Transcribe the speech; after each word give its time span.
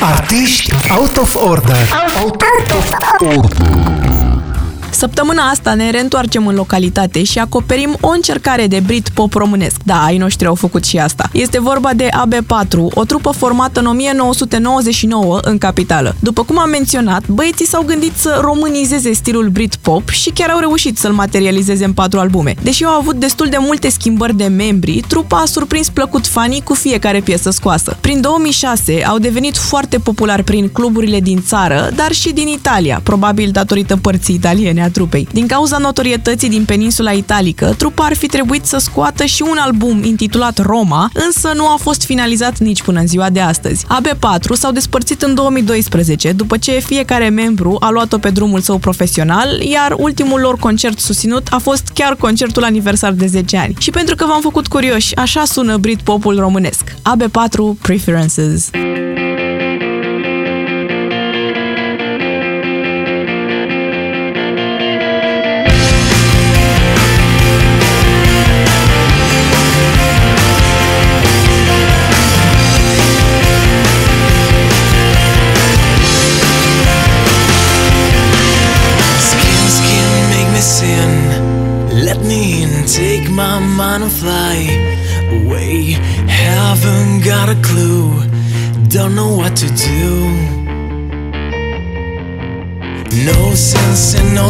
Artiști 0.00 0.72
out 0.98 1.16
of 1.16 1.34
order. 1.34 1.76
Out 2.20 2.42
of 2.42 2.90
order. 3.20 4.15
Săptămâna 4.96 5.42
asta 5.42 5.74
ne 5.74 5.90
reîntoarcem 5.90 6.46
în 6.46 6.54
localitate 6.54 7.22
și 7.22 7.38
acoperim 7.38 7.96
o 8.00 8.08
încercare 8.08 8.66
de 8.66 8.82
Brit 8.86 9.08
pop 9.08 9.32
românesc. 9.32 9.76
Da, 9.84 10.04
ai 10.04 10.16
noștri 10.16 10.46
au 10.46 10.54
făcut 10.54 10.84
și 10.84 10.98
asta. 10.98 11.28
Este 11.32 11.60
vorba 11.60 11.90
de 11.94 12.08
AB4, 12.08 12.78
o 12.94 13.04
trupă 13.04 13.30
formată 13.30 13.80
în 13.80 13.86
1999 13.86 15.38
în 15.42 15.58
capitală. 15.58 16.14
După 16.20 16.42
cum 16.42 16.58
am 16.58 16.68
menționat, 16.68 17.28
băieții 17.28 17.66
s-au 17.66 17.82
gândit 17.82 18.12
să 18.16 18.38
românizeze 18.42 19.12
stilul 19.12 19.48
Brit 19.48 19.76
pop 19.76 20.08
și 20.08 20.30
chiar 20.30 20.50
au 20.50 20.58
reușit 20.58 20.98
să-l 20.98 21.12
materializeze 21.12 21.84
în 21.84 21.92
patru 21.92 22.18
albume. 22.18 22.54
Deși 22.62 22.84
au 22.84 22.98
avut 22.98 23.16
destul 23.16 23.46
de 23.48 23.58
multe 23.60 23.88
schimbări 23.88 24.36
de 24.36 24.46
membri, 24.46 25.04
trupa 25.08 25.36
a 25.36 25.44
surprins 25.44 25.88
plăcut 25.88 26.26
fanii 26.26 26.62
cu 26.62 26.74
fiecare 26.74 27.20
piesă 27.20 27.50
scoasă. 27.50 27.96
Prin 28.00 28.20
2006 28.20 29.04
au 29.04 29.18
devenit 29.18 29.56
foarte 29.56 29.98
populari 29.98 30.42
prin 30.44 30.68
cluburile 30.68 31.20
din 31.20 31.42
țară, 31.46 31.90
dar 31.96 32.12
și 32.12 32.32
din 32.32 32.46
Italia, 32.46 33.00
probabil 33.02 33.50
datorită 33.50 33.96
părții 33.96 34.34
italiene 34.34 34.84
a 34.86 34.90
trupei. 34.90 35.28
Din 35.32 35.46
cauza 35.46 35.78
notorietății 35.78 36.48
din 36.48 36.64
peninsula 36.64 37.10
italică, 37.10 37.74
trupa 37.78 38.04
ar 38.04 38.14
fi 38.14 38.26
trebuit 38.26 38.64
să 38.64 38.78
scoată 38.78 39.24
și 39.24 39.42
un 39.42 39.56
album 39.58 40.04
intitulat 40.04 40.58
Roma, 40.58 41.10
însă 41.26 41.52
nu 41.54 41.66
a 41.68 41.76
fost 41.80 42.04
finalizat 42.04 42.58
nici 42.58 42.82
până 42.82 43.00
în 43.00 43.06
ziua 43.06 43.30
de 43.30 43.40
astăzi. 43.40 43.84
AB4 43.84 44.52
s-au 44.52 44.72
despărțit 44.72 45.22
în 45.22 45.34
2012, 45.34 46.32
după 46.32 46.56
ce 46.56 46.72
fiecare 46.72 47.28
membru 47.28 47.76
a 47.80 47.90
luat-o 47.90 48.18
pe 48.18 48.30
drumul 48.30 48.60
său 48.60 48.78
profesional, 48.78 49.60
iar 49.60 49.94
ultimul 49.98 50.40
lor 50.40 50.56
concert 50.58 50.98
susținut 50.98 51.46
a 51.50 51.58
fost 51.58 51.88
chiar 51.94 52.14
concertul 52.14 52.64
aniversar 52.64 53.12
de 53.12 53.26
10 53.26 53.56
ani. 53.56 53.74
Și 53.78 53.90
pentru 53.90 54.14
că 54.14 54.24
v-am 54.26 54.40
făcut 54.40 54.66
curioși, 54.66 55.16
așa 55.16 55.44
sună 55.44 55.76
Britpopul 55.76 56.38
românesc. 56.38 56.82
AB4 56.84 57.80
Preferences. 57.80 58.70
My 83.36 83.58
mind 83.60 84.02
and 84.02 84.12
fly 84.12 84.56
away. 85.36 85.92
Haven't 86.26 87.22
got 87.22 87.50
a 87.50 87.58
clue, 87.68 88.24
don't 88.88 89.14
know 89.14 89.36
what 89.36 89.54
to 89.56 89.68
do. 89.68 90.10
No 93.30 93.54
sense 93.54 94.14
and 94.14 94.34
no. 94.34 94.46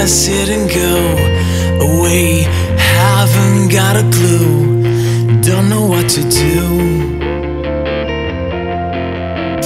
Take 0.00 0.06
a 0.06 0.08
sit 0.08 0.48
and 0.48 0.68
go 0.70 0.96
away. 1.86 2.42
Haven't 2.78 3.70
got 3.70 3.96
a 3.96 4.02
clue, 4.10 4.82
don't 5.42 5.68
know 5.68 5.84
what 5.86 6.08
to 6.10 6.22
do. 6.22 6.60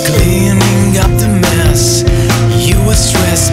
Cleaning 0.06 0.99
up 0.99 1.12
the 1.21 1.28
mess, 1.41 2.03
you 2.67 2.77
were 2.87 2.94
stressed, 2.94 3.53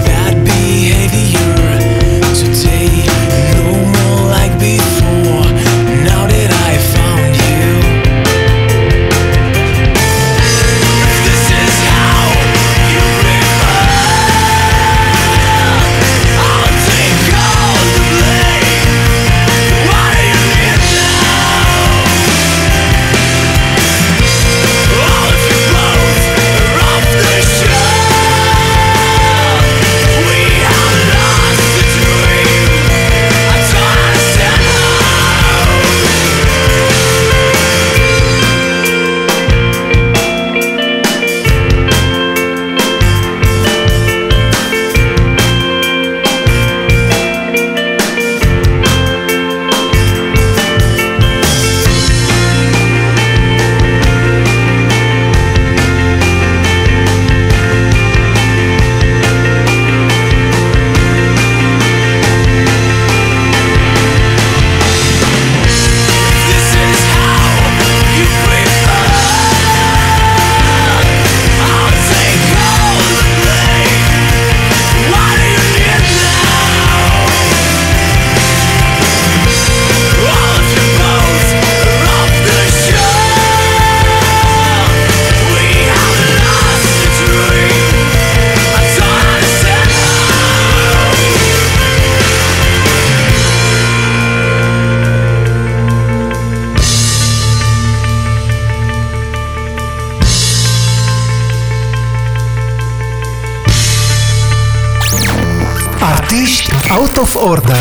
Artiști 106.32 106.72
out 107.00 107.18
of 107.18 107.36
order. 107.36 107.76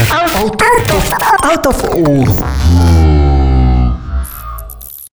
Out 1.43 1.65
of 1.67 1.83
order. 1.95 3.30